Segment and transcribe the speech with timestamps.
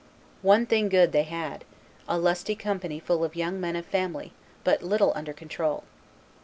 [0.41, 1.63] One thing good they had:
[2.07, 5.83] a lusty company full of young men of family, but little under control."